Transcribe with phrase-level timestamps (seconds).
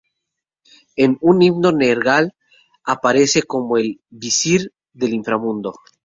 [1.03, 2.33] En "Un himno a Nergal"
[2.83, 5.75] aparece como el visir del inframundo.